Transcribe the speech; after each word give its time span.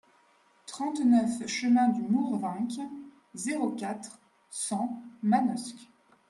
trente-neuf 0.65 1.45
chemin 1.45 1.89
du 1.89 2.01
Mourvenc, 2.01 2.67
zéro 3.35 3.69
quatre, 3.69 4.17
cent 4.49 4.99
Manosque 5.21 5.89